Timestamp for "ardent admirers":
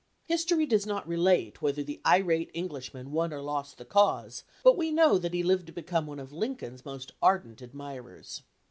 7.21-8.41